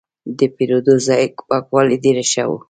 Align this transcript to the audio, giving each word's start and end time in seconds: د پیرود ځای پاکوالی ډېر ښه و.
د 0.37 0.39
پیرود 0.55 0.87
ځای 1.07 1.23
پاکوالی 1.49 1.97
ډېر 2.03 2.17
ښه 2.31 2.43
و. 2.47 2.51